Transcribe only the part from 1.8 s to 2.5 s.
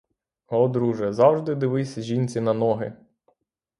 жінці